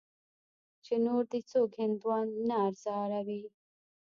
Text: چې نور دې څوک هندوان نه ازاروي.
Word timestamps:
چې 0.85 0.93
نور 1.05 1.23
دې 1.31 1.39
څوک 1.51 1.71
هندوان 1.81 2.27
نه 2.49 2.57
ازاروي. 2.69 3.43